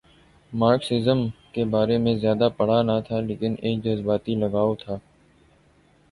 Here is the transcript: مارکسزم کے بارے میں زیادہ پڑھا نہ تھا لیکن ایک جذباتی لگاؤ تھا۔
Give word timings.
مارکسزم 0.51 1.19
کے 1.53 1.65
بارے 1.65 1.97
میں 1.97 2.13
زیادہ 2.15 2.49
پڑھا 2.57 2.81
نہ 2.81 2.99
تھا 3.07 3.19
لیکن 3.19 3.55
ایک 3.59 3.83
جذباتی 3.83 4.35
لگاؤ 4.35 4.73
تھا۔ 4.75 4.95